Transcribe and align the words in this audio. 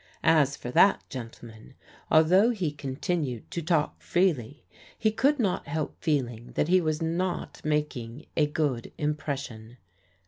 As 0.23 0.57
for 0.57 0.71
that 0.71 1.07
gentleman, 1.11 1.75
although 2.09 2.49
he 2.49 2.71
continued 2.71 3.51
to 3.51 3.61
talk 3.61 4.01
freely, 4.01 4.65
he 4.97 5.11
could 5.11 5.37
not 5.37 5.67
help 5.67 5.95
feeling 6.01 6.53
that 6.53 6.69
he 6.69 6.81
was 6.81 7.03
not 7.03 7.61
making 7.63 8.25
a 8.35 8.47
good 8.47 8.91
impression. 8.97 9.77